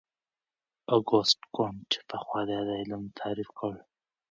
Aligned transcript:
اګوست 0.95 1.39
کُنت 1.55 1.91
پخوا 2.07 2.41
دا 2.49 2.57
علم 2.79 3.03
تعریف 3.19 3.49
کړ. 3.59 3.73